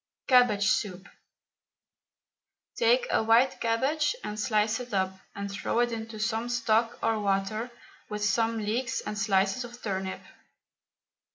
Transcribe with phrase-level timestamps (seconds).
[0.27, 1.07] CABBAGE SOUP.
[2.75, 7.19] Take a white cabbage and slice it up, and throw it into some stock or
[7.19, 7.69] water,
[8.09, 10.21] with some leeks and slices of turnip.